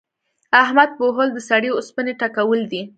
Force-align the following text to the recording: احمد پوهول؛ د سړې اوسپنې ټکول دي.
احمد 0.61 0.89
پوهول؛ 0.97 1.29
د 1.33 1.39
سړې 1.49 1.69
اوسپنې 1.73 2.13
ټکول 2.21 2.59
دي. 2.71 2.81